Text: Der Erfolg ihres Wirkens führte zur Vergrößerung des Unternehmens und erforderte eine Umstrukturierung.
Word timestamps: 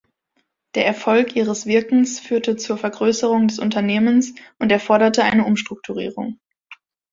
Der 0.73 0.87
Erfolg 0.87 1.35
ihres 1.35 1.67
Wirkens 1.67 2.19
führte 2.19 2.55
zur 2.57 2.75
Vergrößerung 2.79 3.47
des 3.47 3.59
Unternehmens 3.59 4.33
und 4.57 4.71
erforderte 4.71 5.23
eine 5.23 5.45
Umstrukturierung. 5.45 6.39